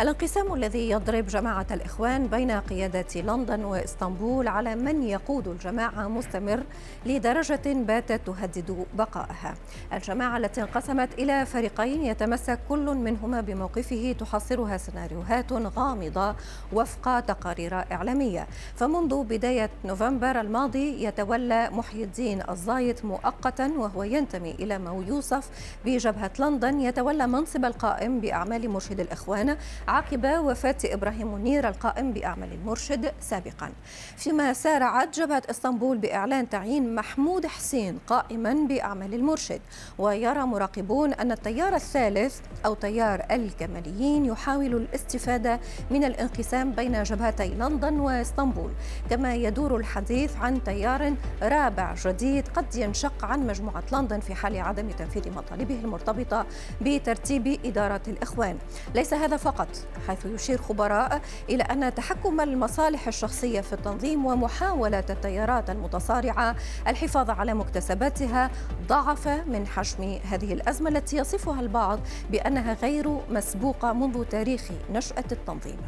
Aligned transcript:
الانقسام 0.00 0.54
الذي 0.54 0.90
يضرب 0.90 1.26
جماعة 1.26 1.66
الإخوان 1.70 2.26
بين 2.26 2.50
قيادة 2.50 3.20
لندن 3.20 3.64
وإسطنبول 3.64 4.48
على 4.48 4.74
من 4.74 5.02
يقود 5.02 5.48
الجماعة 5.48 6.08
مستمر 6.08 6.62
لدرجة 7.06 7.60
باتت 7.66 8.20
تهدد 8.26 8.86
بقائها. 8.94 9.54
الجماعة 9.92 10.36
التي 10.36 10.62
انقسمت 10.62 11.08
إلى 11.18 11.46
فريقين 11.46 12.04
يتمسك 12.04 12.58
كل 12.68 12.94
منهما 12.94 13.40
بموقفه 13.40 14.14
تحصرها 14.18 14.76
سيناريوهات 14.76 15.52
غامضة 15.52 16.34
وفق 16.72 17.20
تقارير 17.20 17.74
إعلامية. 17.92 18.46
فمنذ 18.76 19.24
بداية 19.24 19.70
نوفمبر 19.84 20.40
الماضي 20.40 21.04
يتولى 21.04 21.70
محي 21.72 22.02
الدين 22.02 22.42
الزايد 22.50 23.00
مؤقتا 23.04 23.72
وهو 23.78 24.02
ينتمي 24.02 24.50
إلى 24.50 24.78
ما 24.78 25.04
يوصف 25.08 25.50
بجبهة 25.84 26.30
لندن. 26.38 26.80
يتولى 26.80 27.26
منصب 27.26 27.64
القائم 27.64 28.20
بأعمال 28.20 28.70
مرشد 28.70 29.00
الإخوان 29.00 29.56
عقب 29.90 30.24
وفاة 30.24 30.76
إبراهيم 30.84 31.34
منير 31.34 31.68
القائم 31.68 32.12
بأعمال 32.12 32.52
المرشد 32.52 33.12
سابقا. 33.20 33.70
فيما 34.16 34.52
سارعت 34.52 35.18
جبهة 35.18 35.42
إسطنبول 35.50 35.98
بإعلان 35.98 36.48
تعيين 36.48 36.94
محمود 36.94 37.46
حسين 37.46 37.98
قائما 38.06 38.54
بأعمال 38.54 39.14
المرشد. 39.14 39.60
ويرى 39.98 40.40
مراقبون 40.40 41.12
أن 41.12 41.32
التيار 41.32 41.74
الثالث 41.74 42.40
أو 42.66 42.74
تيار 42.74 43.26
الكماليين 43.30 44.24
يحاول 44.24 44.74
الاستفادة 44.74 45.60
من 45.90 46.04
الانقسام 46.04 46.72
بين 46.72 47.02
جبهتي 47.02 47.48
لندن 47.48 48.00
وإسطنبول. 48.00 48.70
كما 49.10 49.34
يدور 49.34 49.76
الحديث 49.76 50.36
عن 50.36 50.64
تيار 50.64 51.14
رابع 51.42 51.94
جديد 52.04 52.48
قد 52.48 52.76
ينشق 52.76 53.24
عن 53.24 53.46
مجموعة 53.46 53.82
لندن 53.92 54.20
في 54.20 54.34
حال 54.34 54.60
عدم 54.60 54.90
تنفيذ 54.90 55.30
مطالبه 55.30 55.74
المرتبطة 55.84 56.46
بترتيب 56.80 57.60
إدارة 57.64 58.02
الإخوان. 58.08 58.58
ليس 58.94 59.14
هذا 59.14 59.36
فقط 59.36 59.68
حيث 60.08 60.26
يشير 60.26 60.62
خبراء 60.62 61.20
إلى 61.48 61.62
أن 61.62 61.94
تحكم 61.94 62.40
المصالح 62.40 63.08
الشخصية 63.08 63.60
في 63.60 63.72
التنظيم 63.72 64.26
ومحاولة 64.26 65.04
التيارات 65.10 65.70
المتصارعة 65.70 66.56
الحفاظ 66.88 67.30
على 67.30 67.54
مكتسباتها 67.54 68.50
ضعف 68.86 69.28
من 69.28 69.66
حجم 69.66 70.18
هذه 70.24 70.52
الأزمة 70.52 70.90
التي 70.90 71.16
يصفها 71.16 71.60
البعض 71.60 72.00
بأنها 72.30 72.74
غير 72.74 73.18
مسبوقة 73.30 73.92
منذ 73.92 74.24
تاريخ 74.24 74.68
نشأة 74.92 75.24
التنظيم. 75.32 75.78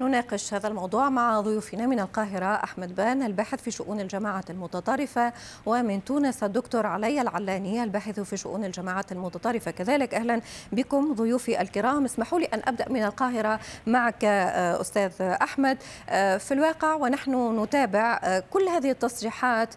نناقش 0.00 0.54
هذا 0.54 0.68
الموضوع 0.68 1.08
مع 1.08 1.40
ضيوفنا 1.40 1.86
من 1.86 2.00
القاهرة 2.00 2.64
أحمد 2.64 2.94
بان 2.94 3.22
الباحث 3.22 3.62
في 3.62 3.70
شؤون 3.70 4.00
الجماعة 4.00 4.44
المتطرفة 4.50 5.32
ومن 5.66 6.04
تونس 6.04 6.42
الدكتور 6.42 6.86
علي 6.86 7.20
العلاني 7.20 7.82
الباحث 7.82 8.20
في 8.20 8.36
شؤون 8.36 8.64
الجماعات 8.64 9.12
المتطرفة. 9.12 9.70
كذلك 9.70 10.14
أهلا 10.14 10.40
بكم 10.72 11.14
ضيوفي 11.14 11.60
الكرام. 11.60 12.04
اسمحوا 12.04 12.38
لي 12.38 12.44
أن 12.44 12.62
أبدأ 12.64 12.88
من 12.88 13.04
القاهرة 13.04 13.60
معك 13.86 14.24
أستاذ 14.24 15.12
أحمد. 15.20 15.78
في 16.38 16.48
الواقع 16.50 16.94
ونحن 16.94 17.62
نتابع 17.62 18.40
كل 18.50 18.68
هذه 18.68 18.90
التصريحات 18.90 19.74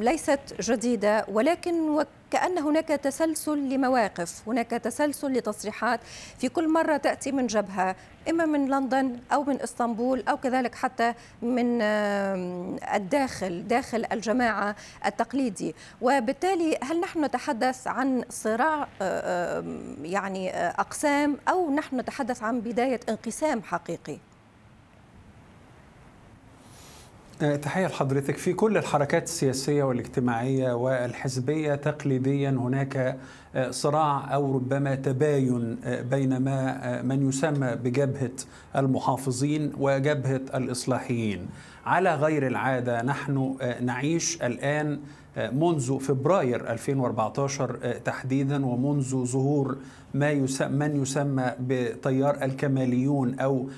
ليست 0.00 0.40
جديدة 0.60 1.24
ولكن 1.28 2.04
كأن 2.30 2.58
هناك 2.58 2.88
تسلسل 2.88 3.58
لمواقف 3.58 4.42
هناك 4.46 4.70
تسلسل 4.70 5.32
لتصريحات. 5.32 6.00
في 6.38 6.48
كل 6.48 6.68
مرة 6.68 6.96
تأتي 6.96 7.32
من 7.32 7.46
جبهة 7.46 7.96
إما 8.30 8.46
من 8.46 8.68
لندن 8.68 9.18
أو 9.32 9.44
من 9.44 9.62
إسطنبول 9.62 10.24
أو 10.28 10.36
كذلك 10.36 10.74
حتى 10.74 11.14
من 11.42 11.82
الداخل 12.94 13.68
داخل 13.68 14.06
الجماعة 14.12 14.76
التقليدي. 15.06 15.74
وبالتالي 16.00 16.78
هل 16.82 17.00
نحن 17.00 17.24
نتحدث 17.24 17.86
عن 17.86 18.24
صراع 18.30 18.88
يعني 20.02 20.50
أقسام 20.56 21.36
أو 21.48 21.70
نحن 21.70 22.00
نتحدث 22.00 22.42
عن 22.42 22.60
بداية 22.60 23.00
انقسام 23.08 23.62
حقيقي؟ 23.62 24.18
تحية 27.40 27.86
لحضرتك. 27.86 28.36
في 28.36 28.52
كل 28.52 28.76
الحركات 28.76 29.22
السياسية 29.22 29.82
والاجتماعية 29.82 30.72
والحزبية 30.72 31.74
تقليديا 31.74 32.50
هناك 32.50 33.18
آه، 33.54 33.70
صراع 33.70 34.34
أو 34.34 34.54
ربما 34.54 34.94
تباين 34.94 35.76
آه، 35.84 36.02
بين 36.02 36.36
ما 36.36 37.02
من 37.02 37.28
يسمى 37.28 37.76
بجبهة 37.84 38.30
المحافظين 38.76 39.72
وجبهة 39.78 40.40
الإصلاحيين. 40.54 41.48
على 41.86 42.14
غير 42.14 42.46
العادة 42.46 43.02
نحن 43.02 43.56
نعيش 43.80 44.42
الآن 44.42 45.00
منذ 45.36 45.98
فبراير 45.98 46.70
2014 46.70 47.76
تحديدا 48.04 48.66
ومنذ 48.66 49.24
ظهور 49.24 49.76
ما 50.14 50.30
يسمى 50.30 50.88
من 50.88 51.02
يسمى 51.02 51.52
بتيار 51.60 52.38
الكماليون 52.42 53.38
أو 53.38 53.68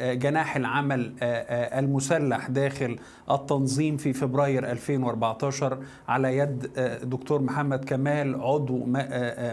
جناح 0.00 0.56
العمل 0.56 1.12
المسلح 1.72 2.48
داخل 2.48 2.98
التنظيم 3.30 3.96
في 3.96 4.12
فبراير 4.12 4.70
2014 4.70 5.78
على 6.08 6.36
يد 6.38 6.66
دكتور 7.02 7.42
محمد 7.42 7.84
كمال 7.84 8.34
عضو 8.40 8.82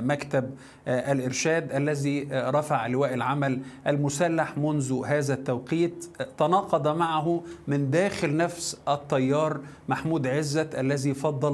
مكتب 0.01 0.49
الإرشاد 0.87 1.71
الذي 1.71 2.27
رفع 2.31 2.87
لواء 2.87 3.13
العمل 3.13 3.61
المسلح 3.87 4.57
منذ 4.57 5.01
هذا 5.05 5.33
التوقيت. 5.33 6.05
تناقض 6.37 6.87
معه 6.87 7.43
من 7.67 7.89
داخل 7.91 8.37
نفس 8.37 8.77
التيار 8.87 9.59
محمود 9.89 10.27
عزت 10.27 10.75
الذي 10.75 11.13
فضل 11.13 11.46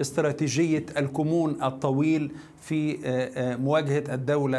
استراتيجية 0.00 0.86
الكمون 0.96 1.62
الطويل 1.62 2.32
في 2.60 2.98
مواجهة 3.60 4.14
الدولة 4.14 4.58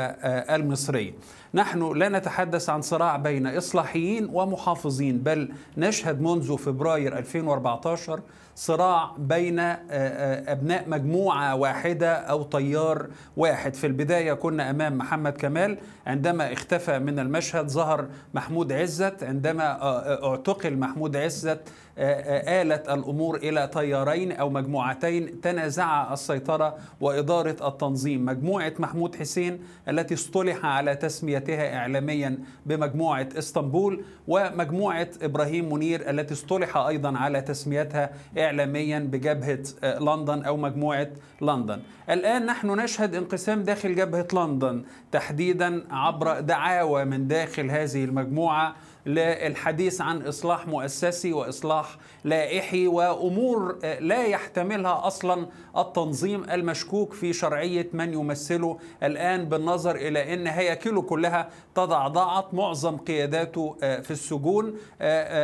المصرية. 0.55 1.11
نحن 1.53 1.97
لا 1.97 2.09
نتحدث 2.09 2.69
عن 2.69 2.81
صراع 2.81 3.17
بين 3.17 3.47
إصلاحيين 3.47 4.29
ومحافظين 4.33 5.17
بل 5.17 5.49
نشهد 5.77 6.21
منذ 6.21 6.57
فبراير 6.57 7.17
2014 7.17 8.19
صراع 8.57 9.11
بين 9.17 9.59
أبناء 9.59 10.89
مجموعة 10.89 11.55
واحدة 11.55 12.13
أو 12.13 12.43
تيار 12.43 13.07
واحد. 13.37 13.73
في 13.73 13.87
البداية 13.87 14.33
كنا 14.33 14.69
أمام 14.69 14.97
محمد 14.97 15.31
كمال 15.31 15.77
عندما 16.07 16.53
اختفى 16.53 16.99
من 16.99 17.19
المشهد 17.19 17.67
ظهر 17.67 18.07
محمود 18.33 18.71
عزت. 18.71 19.23
عندما 19.23 19.83
اعتقل 20.25 20.77
محمود 20.77 21.15
عزت 21.15 21.59
آلت 21.97 22.89
الأمور 22.89 23.37
إلى 23.37 23.69
تيارين 23.73 24.31
أو 24.31 24.49
مجموعتين. 24.49 25.41
تنازعا 25.41 26.13
السيطرة 26.13 26.77
وإدارة 27.01 27.67
التنظيم. 27.67 28.25
مجموعة 28.25 28.73
محمود 28.79 29.15
حسين 29.15 29.59
التي 29.89 30.13
اصطلح 30.13 30.65
على 30.65 30.95
تسميتها 30.95 31.75
إعلاميا 31.77 32.37
بمجموعة 32.65 33.29
إسطنبول 33.37 34.03
ومجموعة 34.27 35.07
إبراهيم 35.21 35.73
منير 35.73 36.09
التي 36.09 36.33
اصطلح 36.33 36.77
أيضا 36.77 37.17
على 37.17 37.41
تسميتها 37.41 38.09
إعلاميا 38.47 38.99
بجبهة 38.99 39.63
لندن 39.99 40.43
أو 40.43 40.57
مجموعة 40.57 41.09
لندن. 41.41 41.79
الآن 42.09 42.45
نحن 42.45 42.67
نشهد 42.67 43.15
انقسام 43.15 43.63
داخل 43.63 43.95
جبهة 43.95 44.27
لندن 44.33 44.83
تحديدا 45.11 45.83
عبر 45.91 46.39
دعاوى 46.39 47.05
من 47.05 47.27
داخل 47.27 47.71
هذه 47.71 48.03
المجموعة 48.03 48.75
للحديث 49.07 50.01
عن 50.01 50.21
إصلاح 50.21 50.67
مؤسسي 50.67 51.33
وإصلاح 51.33 51.97
لائحي 52.23 52.87
وأمور 52.87 53.77
لا 53.99 54.23
يحتملها 54.23 55.07
أصلا 55.07 55.47
التنظيم 55.77 56.49
المشكوك 56.49 57.13
في 57.13 57.33
شرعية 57.33 57.89
من 57.93 58.13
يمثله. 58.13 58.79
الآن 59.03 59.45
بالنظر 59.45 59.95
إلى 59.95 60.33
إن 60.33 60.47
هياكله 60.47 61.01
كلها 61.01 61.49
تضعضعت 61.75 62.53
معظم 62.53 62.97
قياداته 62.97 63.75
في 63.79 64.11
السجون 64.11 64.65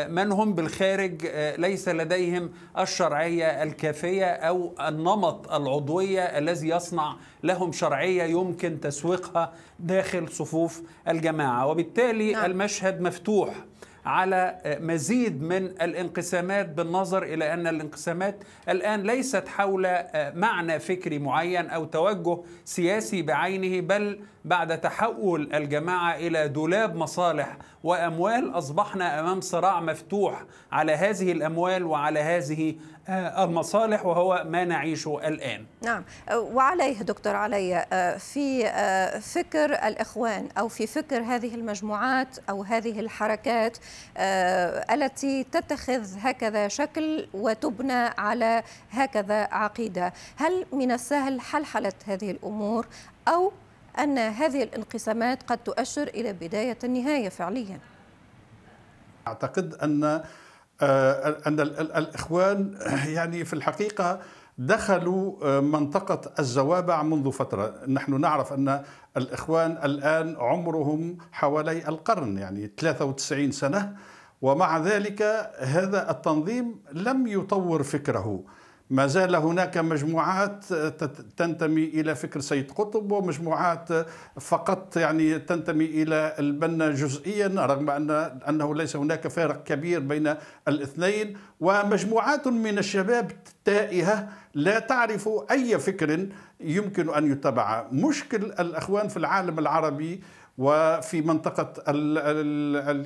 من 0.09 0.31
هم 0.31 0.53
بالخارج 0.53 1.25
ليس 1.57 1.89
لديهم 1.89 2.51
الشرعية 2.79 3.63
الكافية 3.63 4.25
أو 4.25 4.71
النمط 4.87 5.51
العضوية 5.51 6.21
الذي 6.21 6.67
يصنع 6.69 7.15
لهم 7.43 7.71
شرعية 7.71 8.23
يمكن 8.23 8.79
تسويقها 8.79 9.53
داخل 9.79 10.29
صفوف 10.29 10.81
الجماعة. 11.07 11.67
وبالتالي 11.67 12.31
نعم. 12.31 12.51
المشهد 12.51 13.01
مفتوح. 13.01 13.52
على 14.05 14.57
مزيد 14.81 15.41
من 15.41 15.65
الانقسامات 15.65 16.69
بالنظر 16.69 17.23
إلى 17.23 17.53
أن 17.53 17.67
الانقسامات 17.67 18.43
الآن 18.69 19.03
ليست 19.03 19.47
حول 19.47 19.87
معنى 20.35 20.79
فكري 20.79 21.19
معين 21.19 21.69
أو 21.69 21.85
توجه 21.85 22.37
سياسي 22.65 23.21
بعينه 23.21 23.81
بل 23.87 24.19
بعد 24.45 24.81
تحول 24.81 25.53
الجماعة 25.53 26.15
إلى 26.15 26.47
دولاب 26.47 26.95
مصالح 26.95 27.57
وأموال 27.83 28.57
أصبحنا 28.57 29.19
أمام 29.19 29.41
صراع 29.41 29.79
مفتوح 29.79 30.43
على 30.71 30.91
هذه 30.91 31.31
الأموال 31.31 31.83
وعلى 31.83 32.19
هذه 32.19 32.75
المصالح 33.09 34.05
وهو 34.05 34.43
ما 34.47 34.63
نعيشه 34.63 35.27
الآن. 35.27 35.65
نعم 35.81 36.03
وعليه 36.33 37.01
دكتور 37.01 37.35
علي 37.35 37.85
في 38.19 38.63
فكر 39.21 39.73
الإخوان 39.87 40.49
أو 40.57 40.67
في 40.67 40.87
فكر 40.87 41.21
هذه 41.21 41.55
المجموعات 41.55 42.37
أو 42.49 42.63
هذه 42.63 42.99
الحركات 42.99 43.77
التي 44.91 45.43
تتخذ 45.43 46.17
هكذا 46.19 46.67
شكل 46.67 47.27
وتبنى 47.33 48.09
على 48.17 48.63
هكذا 48.91 49.47
عقيدة، 49.51 50.13
هل 50.35 50.65
من 50.71 50.91
السهل 50.91 51.41
حلحلة 51.41 51.93
هذه 52.05 52.31
الأمور 52.31 52.87
أو 53.27 53.51
أن 53.99 54.17
هذه 54.17 54.63
الانقسامات 54.63 55.43
قد 55.43 55.57
تؤشر 55.57 56.07
إلى 56.07 56.33
بداية 56.33 56.77
النهاية 56.83 57.29
فعليا. 57.29 57.79
أعتقد 59.27 59.73
أن 59.73 60.23
آه، 60.81 61.37
أن 61.47 61.59
الإخوان 61.59 62.77
يعني 63.15 63.45
في 63.45 63.53
الحقيقة 63.53 64.19
دخلوا 64.57 65.35
آه، 65.43 65.59
منطقة 65.59 66.31
الزوابع 66.39 67.03
منذ 67.03 67.31
فترة. 67.31 67.75
نحن 67.87 68.21
نعرف 68.21 68.53
أن 68.53 68.83
الإخوان 69.17 69.71
الآن 69.71 70.35
عمرهم 70.39 71.17
حوالي 71.31 71.87
القرن 71.87 72.37
يعني 72.37 72.71
93 72.77 73.51
سنة. 73.51 73.95
ومع 74.41 74.77
ذلك 74.77 75.21
هذا 75.59 76.11
التنظيم 76.11 76.81
لم 76.91 77.27
يطور 77.27 77.83
فكره. 77.83 78.43
ما 78.89 79.07
زال 79.07 79.35
هناك 79.35 79.77
مجموعات 79.77 80.73
تنتمي 81.37 81.83
إلى 81.83 82.15
فكر 82.15 82.39
سيد 82.39 82.71
قطب 82.71 83.11
ومجموعات 83.11 83.89
فقط 84.39 84.97
يعني 84.97 85.39
تنتمي 85.39 85.85
إلى 85.85 86.35
البنا 86.39 86.89
جزئيا 86.91 87.47
رغم 87.47 87.89
ان 87.89 88.11
أنه 88.49 88.75
ليس 88.75 88.95
هناك 88.95 89.27
فارق 89.27 89.63
كبير 89.63 89.99
بين 89.99 90.35
الاثنين. 90.67 91.37
ومجموعات 91.59 92.47
من 92.47 92.77
الشباب 92.77 93.31
تائهة 93.65 94.29
لا 94.53 94.79
تعرف 94.79 95.29
أي 95.51 95.79
فكر 95.79 96.27
يمكن 96.59 97.13
أن 97.13 97.31
يتبع. 97.31 97.85
مشكل 97.91 98.43
الأخوان 98.43 99.07
في 99.07 99.17
العالم 99.17 99.59
العربي 99.59 100.21
وفي 100.57 101.21
منطقة 101.21 101.73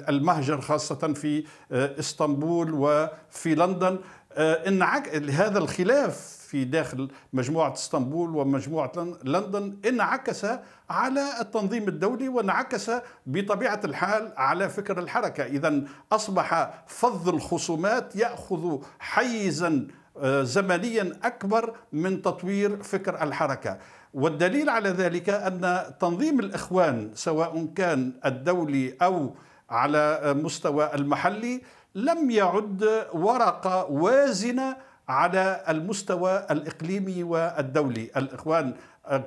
المهجر 0.09 0.61
خاصة 0.61 1.13
في 1.13 1.43
إسطنبول 1.71 2.71
وفي 2.73 3.55
لندن 3.55 3.99
انعك 4.37 5.15
هذا 5.15 5.57
الخلاف 5.59 6.37
في 6.47 6.63
داخل 6.63 7.09
مجموعة 7.33 7.73
إسطنبول 7.73 8.35
ومجموعة 8.35 8.91
لندن 9.23 9.77
انعكس 9.85 10.45
على 10.89 11.41
التنظيم 11.41 11.87
الدولي 11.87 12.29
وانعكس 12.29 12.91
بطبيعة 13.25 13.81
الحال 13.83 14.33
على 14.37 14.69
فكر 14.69 14.99
الحركة. 14.99 15.45
إذا 15.45 15.83
أصبح 16.11 16.73
فض 16.87 17.29
الخصومات 17.29 18.15
يأخذ 18.15 18.77
حيزا 18.99 19.87
آه، 20.17 20.43
زمنيا 20.43 21.19
أكبر 21.23 21.75
من 21.93 22.21
تطوير 22.21 22.83
فكر 22.83 23.23
الحركة. 23.23 23.77
والدليل 24.13 24.69
على 24.69 24.89
ذلك 24.89 25.29
أن 25.29 25.83
تنظيم 25.99 26.39
الإخوان 26.39 27.11
سواء 27.13 27.65
كان 27.75 28.13
الدولي 28.25 28.97
أو 29.01 29.35
على 29.69 30.33
مستوى 30.43 30.93
المحلي 30.95 31.61
لم 31.97 32.31
يعد 32.31 33.05
ورقة 33.13 33.85
وازنة 33.85 34.77
على 35.09 35.63
المستوى 35.69 36.45
الإقليمي 36.51 37.23
والدولي. 37.23 38.09
الإخوان 38.17 38.73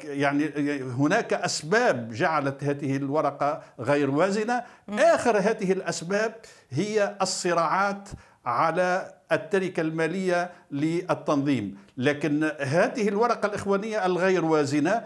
يعني 0.05 0.51
هناك 0.83 1.33
أسباب 1.33 2.13
جعلت 2.13 2.65
هذه 2.65 2.97
الورقة 2.97 3.63
غير 3.81 4.11
وازنة. 4.11 4.63
آخر 4.89 5.39
هذه 5.39 5.73
الأسباب 5.73 6.35
هي 6.71 7.17
الصراعات 7.23 8.09
على 8.47 9.13
التركة 9.33 9.81
المالية 9.81 10.51
للتنظيم. 10.71 11.79
لكن 11.97 12.45
هذه 12.61 13.09
الورقة 13.09 13.47
الإخوانية 13.47 14.07
الغير 14.07 14.45
وازنة 14.45 15.03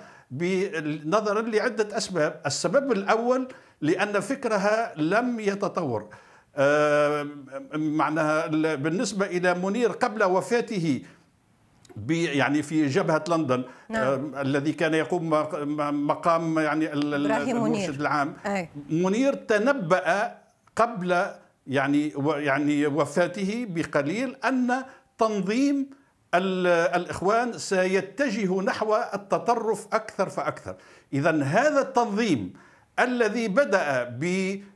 نظرا 1.04 1.42
لعدة 1.42 1.96
أسباب. 1.96 2.40
السبب 2.46 2.92
الأول 2.92 3.48
لأن 3.80 4.20
فكرها 4.20 4.92
لم 4.96 5.40
يتطور. 5.40 6.08
معناها 7.74 8.46
بالنسبة 8.76 9.26
إلى 9.26 9.54
منير 9.54 9.90
قبل 9.90 10.24
وفاته 10.24 11.02
يعني 12.08 12.62
في 12.62 12.86
جبهة 12.86 13.24
لندن 13.28 13.64
نعم. 13.88 14.34
الذي 14.36 14.72
كان 14.72 14.94
يقوم 14.94 15.30
مقام 16.06 16.58
يعني 16.58 16.92
المرشد 16.92 18.00
العام 18.00 18.36
أي. 18.46 18.68
منير 18.90 19.34
تنبأ 19.34 20.34
قبل 20.76 21.26
يعني 21.66 22.12
يعني 22.26 22.86
وفاته 22.86 23.66
بقليل 23.70 24.36
أن 24.44 24.84
تنظيم 25.18 25.90
الإخوان 26.34 27.58
سيتجه 27.58 28.60
نحو 28.60 28.96
التطرف 29.14 29.86
أكثر 29.92 30.28
فأكثر 30.28 30.74
إذا 31.12 31.42
هذا 31.42 31.80
التنظيم 31.80 32.52
الذي 32.98 33.48
بدأ 33.48 34.04
ب 34.04 34.24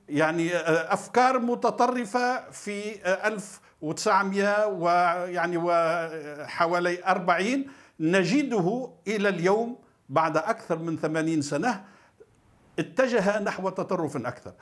يعني 0.08 0.56
آه، 0.56 0.92
أفكار 0.92 1.38
متطرفة 1.38 2.50
في 2.50 2.94
1900 3.26 4.44
آه، 4.44 4.66
ويعني 4.66 5.56
وحوالي 5.56 7.04
40 7.06 7.66
نجده 8.00 8.90
إلى 9.08 9.28
اليوم 9.28 9.76
بعد 10.08 10.36
أكثر 10.36 10.78
من 10.78 10.96
80 10.96 11.42
سنة. 11.42 11.84
اتجه 12.78 13.42
نحو 13.42 13.68
تطرف 13.68 14.16
أكثر. 14.16 14.52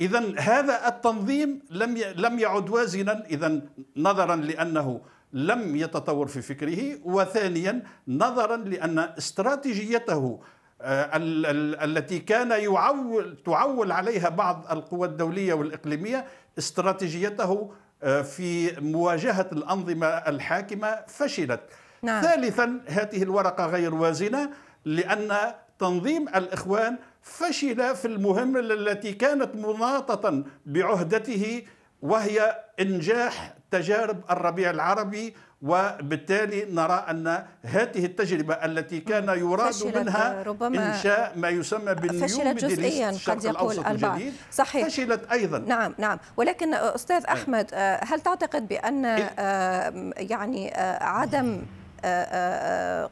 اذا 0.00 0.34
هذا 0.38 0.88
التنظيم 0.88 1.62
لم 1.70 1.98
لم 2.16 2.38
يعد 2.38 2.70
وازنا. 2.70 3.24
اذا 3.30 3.60
نظرا 3.96 4.36
لأنه 4.36 5.00
لم 5.32 5.76
يتطور 5.76 6.26
في 6.26 6.42
فكره. 6.42 6.98
وثانيا 7.04 7.82
نظرا 8.08 8.56
لأن 8.56 8.98
استراتيجيته 8.98 10.40
التي 10.82 12.18
كان 12.18 12.50
يعول 12.50 13.36
تعول 13.46 13.92
عليها 13.92 14.28
بعض 14.28 14.66
القوى 14.70 15.08
الدولية 15.08 15.54
والإقليمية 15.54 16.26
استراتيجيته 16.58 17.72
آه، 18.02 18.22
في 18.22 18.80
مواجهة 18.80 19.46
الأنظمة 19.52 20.06
الحاكمة 20.06 20.98
فشلت. 21.08 21.60
نعم. 22.02 22.22
ثالثا 22.22 22.80
هذه 22.86 23.22
الورقة 23.22 23.66
غير 23.66 23.94
وازنة 23.94 24.50
لأن 24.84 25.36
تنظيم 25.78 26.28
الإخوان 26.28 26.98
فشل 27.22 27.96
في 27.96 28.04
المهمه 28.04 28.60
التي 28.60 29.12
كانت 29.12 29.54
مناطة 29.54 30.44
بعهدته 30.66 31.62
وهي 32.02 32.56
إنجاح 32.80 33.54
تجارب 33.70 34.20
الربيع 34.30 34.70
العربي 34.70 35.34
وبالتالي 35.62 36.64
نرى 36.70 37.06
أن 37.10 37.44
هذه 37.62 38.04
التجربة 38.04 38.54
التي 38.54 39.00
كان 39.00 39.28
يراد 39.28 39.74
منها 39.96 40.42
ربما 40.42 40.96
إنشاء 40.96 41.32
ما 41.36 41.48
يسمى 41.48 41.94
بالنيو 41.94 42.28
فشلت 42.28 42.64
جزئيا 42.64 43.12
قد 43.26 43.44
يقول 43.44 43.78
البعض 43.86 44.20
صحيح. 44.52 44.88
فشلت 44.88 45.32
أيضا. 45.32 45.58
نعم 45.58 45.94
نعم. 45.98 46.18
ولكن 46.36 46.74
أستاذ 46.74 47.24
أحمد 47.24 47.70
آه، 47.74 48.04
هل 48.04 48.20
تعتقد 48.20 48.68
بأن 48.68 49.04
آه، 49.04 50.12
يعني 50.16 50.74
آه، 50.74 51.04
عدم 51.04 51.62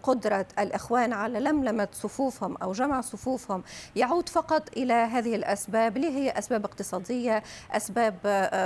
قدرة 0.02 0.46
الإخوان 0.58 1.12
على 1.12 1.40
لملمة 1.40 1.88
صفوفهم 1.92 2.56
أو 2.56 2.72
جمع 2.72 3.00
صفوفهم 3.00 3.62
يعود 3.96 4.28
فقط 4.28 4.68
إلى 4.76 4.92
هذه 4.92 5.34
الأسباب 5.34 5.96
اللي 5.96 6.10
هي 6.10 6.30
أسباب 6.30 6.64
اقتصادية 6.64 7.42
أسباب 7.72 8.14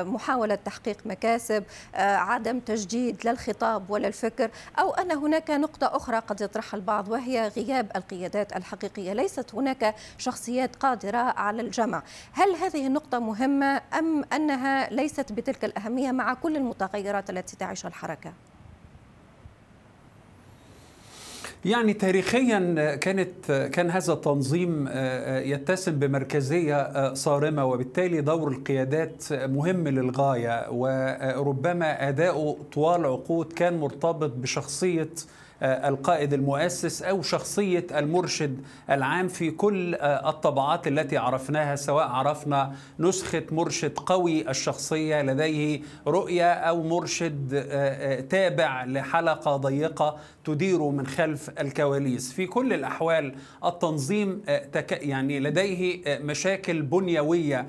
محاولة 0.06 0.54
تحقيق 0.54 0.96
مكاسب 1.04 1.64
عدم 1.94 2.60
تجديد 2.60 3.26
للخطاب 3.26 3.90
ولا 3.90 4.08
الفكر 4.08 4.50
أو 4.78 4.90
أن 4.94 5.12
هناك 5.12 5.50
نقطة 5.50 5.96
أخرى 5.96 6.18
قد 6.18 6.40
يطرحها 6.40 6.78
البعض 6.78 7.08
وهي 7.08 7.48
غياب 7.48 7.90
القيادات 7.96 8.56
الحقيقية 8.56 9.12
ليست 9.12 9.54
هناك 9.54 9.94
شخصيات 10.18 10.76
قادرة 10.76 11.18
على 11.18 11.62
الجمع 11.62 12.02
هل 12.32 12.56
هذه 12.56 12.86
النقطة 12.86 13.18
مهمة 13.18 13.80
أم 13.98 14.24
أنها 14.32 14.90
ليست 14.90 15.32
بتلك 15.32 15.64
الأهمية 15.64 16.12
مع 16.12 16.34
كل 16.34 16.56
المتغيرات 16.56 17.30
التي 17.30 17.56
تعيشها 17.56 17.88
الحركة؟ 17.88 18.32
يعني 21.68 21.92
تاريخيا 21.92 22.94
كانت 22.94 23.52
كان 23.72 23.90
هذا 23.90 24.12
التنظيم 24.12 24.88
آه، 24.88 24.92
آه، 24.92 25.40
يتسم 25.40 25.98
بمركزية 25.98 26.76
آه، 26.76 27.14
صارمة 27.14 27.64
وبالتالي 27.64 28.20
دور 28.20 28.48
القيادات 28.48 29.32
مهم 29.32 29.88
للغاية. 29.88 30.70
وربما 30.70 32.08
اداؤه 32.08 32.56
طوال 32.72 33.06
عقود 33.06 33.52
كان 33.52 33.80
مرتبط 33.80 34.30
بشخصية 34.30 35.02
آه، 35.02 35.08
القائد 35.62 36.32
المؤسس 36.32 37.02
أو 37.02 37.22
شخصية 37.22 37.86
المرشد 37.94 38.60
العام 38.90 39.28
في 39.28 39.50
كل 39.50 39.94
آه، 39.94 40.30
الطبعات 40.30 40.86
التي 40.86 41.16
عرفناها 41.16 41.76
سواء 41.76 42.08
عرفنا 42.08 42.72
نسخة 42.98 43.42
مرشد 43.50 43.98
قوي 43.98 44.50
الشخصية 44.50 45.22
لديه 45.22 45.80
رؤية 46.06 46.52
أو 46.52 46.82
مرشد 46.82 47.50
آه، 47.54 48.20
تابع 48.20 48.84
لحلقة 48.84 49.56
ضيقة 49.56 50.16
تدير 50.44 50.82
من 50.82 51.06
خلف 51.06 51.50
الكواليس. 51.60 52.32
في 52.32 52.46
كل 52.46 52.72
الأحوال 52.72 53.34
التنظيم 53.64 54.42
يعني 54.90 55.40
لديه 55.40 56.18
مشاكل 56.18 56.82
بنيوية 56.82 57.66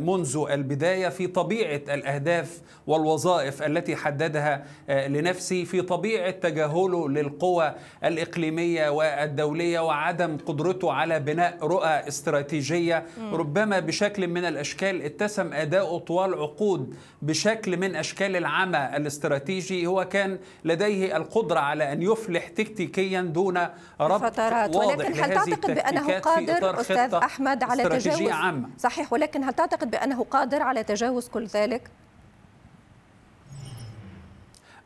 منذ 0.00 0.46
البداية 0.50 1.08
في 1.08 1.26
طبيعة 1.26 1.94
الأهداف 1.94 2.60
والوظائف 2.86 3.62
التي 3.62 3.96
حددها 3.96 4.64
لنفسه 4.88 5.64
في 5.64 5.82
طبيعة 5.82 6.30
تجاهله 6.30 7.03
للقوى 7.08 7.74
الإقليمية 8.04 8.88
والدولية 8.88 9.80
وعدم 9.80 10.36
قدرته 10.46 10.92
على 10.92 11.20
بناء 11.20 11.58
رؤى 11.62 12.08
استراتيجية. 12.08 13.06
ربما 13.32 13.80
بشكل 13.80 14.26
من 14.26 14.44
الأشكال 14.44 15.02
اتسم 15.02 15.52
أداؤه 15.52 15.98
طوال 15.98 16.34
عقود 16.34 16.96
بشكل 17.22 17.76
من 17.76 17.96
أشكال 17.96 18.36
العمى 18.36 18.96
الاستراتيجي. 18.96 19.86
هو 19.86 20.04
كان 20.04 20.38
لديه 20.64 21.16
القدرة 21.16 21.60
على 21.60 21.92
أن 21.92 22.02
يفلح 22.02 22.48
تكتيكيا 22.48 23.20
دون 23.20 23.58
ربط 24.00 24.22
فترات. 24.22 24.76
واضح 24.76 24.98
ولكن 24.98 25.22
هل 25.22 25.34
تعتقد 25.34 25.74
بأنه 25.74 26.18
قادر 26.18 26.80
أستاذ 26.80 27.14
أحمد 27.14 27.62
على 27.62 27.82
تجاوز؟ 27.82 28.30
عامة؟ 28.30 28.68
صحيح. 28.78 29.12
ولكن 29.12 29.44
هل 29.44 29.52
تعتقد 29.52 29.90
بأنه 29.90 30.24
قادر 30.24 30.62
على 30.62 30.84
تجاوز 30.84 31.28
كل 31.28 31.46
ذلك؟ 31.46 31.90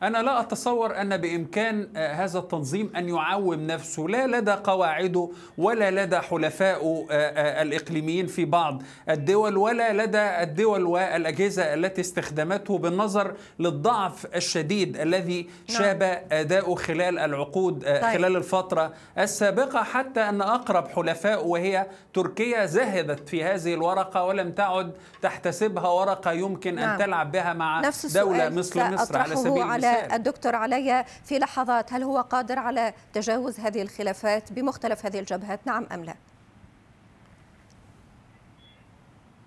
أنا 0.03 0.17
لا 0.17 0.39
أتصور 0.39 1.01
أن 1.01 1.17
بإمكان 1.17 1.89
آه، 1.95 2.13
هذا 2.13 2.39
التنظيم 2.39 2.91
أن 2.95 3.09
يعوم 3.09 3.67
نفسه 3.67 4.03
لا 4.03 4.27
لدى 4.27 4.51
قواعده 4.51 5.29
ولا 5.57 6.05
لدى 6.05 6.17
حلفائه 6.17 7.05
آه، 7.11 7.13
آه، 7.13 7.61
الإقليميين 7.61 8.27
في 8.27 8.45
بعض 8.45 8.83
الدول 9.09 9.57
ولا 9.57 9.93
لدى 10.05 10.43
الدول 10.43 10.83
والأجهزة 10.83 11.73
التي 11.73 12.01
استخدمته 12.01 12.77
بالنظر 12.77 13.35
للضعف 13.59 14.25
الشديد 14.35 14.97
الذي 14.97 15.49
شاب 15.67 16.23
أداؤه 16.31 16.75
خلال 16.75 17.19
العقود 17.19 17.83
طيب. 17.83 18.01
خلال 18.01 18.35
الفترة 18.35 18.93
السابقة 19.17 19.83
حتى 19.83 20.21
أن 20.21 20.41
أقرب 20.41 20.87
حلفائه 20.87 21.39
وهي 21.39 21.87
تركيا 22.13 22.65
زهدت 22.65 23.29
في 23.29 23.43
هذه 23.43 23.73
الورقة 23.73 24.23
ولم 24.23 24.51
تعد 24.51 24.91
تحتسبها 25.21 25.87
ورقة 25.89 26.31
يمكن 26.31 26.75
نعم. 26.75 26.89
أن 26.89 26.97
تلعب 26.97 27.31
بها 27.31 27.53
مع 27.53 27.81
دولة 28.13 28.49
مثل 28.49 28.93
مصر 28.93 29.17
على 29.17 29.35
سبيل 29.35 29.63
على 29.63 29.88
الدكتور 29.89 30.55
علي 30.55 31.05
في 31.25 31.39
لحظات 31.39 31.93
هل 31.93 32.03
هو 32.03 32.21
قادر 32.21 32.59
على 32.59 32.93
تجاوز 33.13 33.59
هذه 33.59 33.81
الخلافات 33.81 34.53
بمختلف 34.53 35.05
هذه 35.05 35.19
الجبهات 35.19 35.59
نعم 35.65 35.87
أم 35.93 36.03
لا؟ 36.03 36.15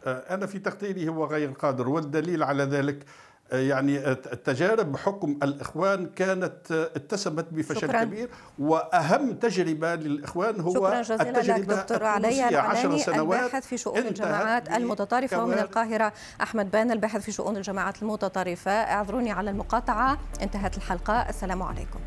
آه، 0.07 0.35
أنا 0.35 0.47
في 0.47 0.59
تقديري 0.59 1.09
هو 1.09 1.25
غير 1.25 1.51
قادر 1.51 1.89
والدليل 1.89 2.43
على 2.43 2.63
ذلك 2.63 3.05
يعني 3.53 4.09
التجارب 4.09 4.93
بحكم 4.93 5.39
الإخوان 5.43 6.07
كانت 6.07 6.73
اتسمت 6.73 7.47
بفشل 7.51 7.81
شكراً. 7.81 8.05
كبير 8.05 8.29
وأهم 8.59 9.33
تجربة 9.33 9.95
للإخوان 9.95 10.61
هو 10.61 10.73
شكرا 10.73 11.03
جزيلا 11.03 11.59
لك 11.59 11.61
دكتور 11.61 12.05
علي 12.05 12.49
العلاني 12.49 13.09
الباحث 13.09 13.67
في 13.67 13.77
شؤون 13.77 13.99
الجماعات 13.99 14.69
المتطرفة 14.69 15.43
ومن. 15.45 15.59
القاهرة. 15.59 16.13
أحمد 16.43 16.71
بان 16.71 16.91
الباحث 16.91 17.21
في 17.21 17.33
شؤون 17.33 17.57
الجماعات 17.57 18.03
المتطرفة. 18.03 18.71
اعذروني 18.71 19.33
على 19.33 19.51
المقاطعة. 19.51 20.19
انتهت 20.43 20.77
الحلقة. 20.77 21.29
السلام 21.29 21.63
عليكم. 21.63 22.01